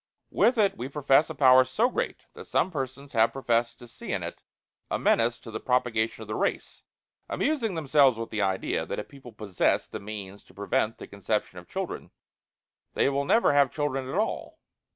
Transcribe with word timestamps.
With 0.31 0.57
it 0.57 0.75
we 0.75 0.89
possess 0.89 1.29
a 1.29 1.35
power 1.35 1.63
so 1.63 1.87
great 1.87 2.25
that 2.33 2.47
some 2.47 2.71
persons 2.71 3.11
have 3.13 3.31
professed 3.31 3.77
to 3.77 3.87
see 3.87 4.11
in 4.13 4.23
it 4.23 4.41
a 4.89 4.97
menace 4.97 5.37
to 5.37 5.51
the 5.51 5.59
propagation 5.59 6.23
of 6.23 6.27
the 6.27 6.33
race, 6.33 6.81
amusing 7.29 7.75
themselves 7.75 8.17
with 8.17 8.31
the 8.31 8.41
idea 8.41 8.83
that 8.83 8.97
if 8.97 9.07
people 9.07 9.31
possess 9.31 9.87
the 9.87 9.99
means 9.99 10.43
to 10.45 10.55
prevent 10.55 10.97
the 10.97 11.05
conception 11.05 11.59
of 11.59 11.69
children 11.69 12.09
they 12.95 13.09
will 13.09 13.25
never 13.25 13.53
have 13.53 13.69
children 13.71 14.09
at 14.09 14.15
all. 14.15 14.57